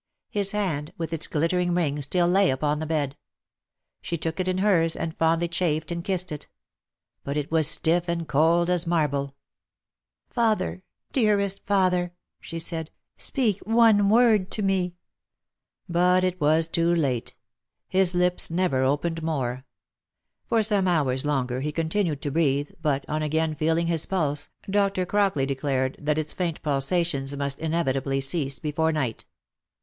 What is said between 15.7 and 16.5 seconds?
nJMH OF MICHAEL ARMSTRONG. 365 But it